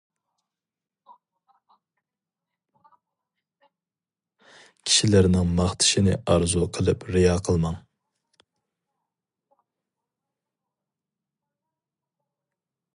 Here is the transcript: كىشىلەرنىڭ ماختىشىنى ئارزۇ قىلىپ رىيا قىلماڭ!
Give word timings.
كىشىلەرنىڭ 4.89 5.53
ماختىشىنى 5.61 6.17
ئارزۇ 6.33 6.65
قىلىپ 6.79 7.07
رىيا 7.17 7.37
قىلماڭ! 7.49 7.77